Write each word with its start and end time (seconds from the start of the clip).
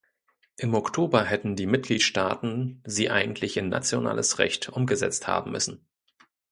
Im 0.57 0.73
Oktober 0.73 1.25
hätten 1.25 1.55
die 1.55 1.67
Mitgliedstaaten 1.67 2.81
sie 2.85 3.11
eigentlich 3.11 3.55
in 3.57 3.69
nationales 3.69 4.39
Recht 4.39 4.67
umgesetzt 4.67 5.27
haben 5.27 5.51
müssen. 5.51 5.85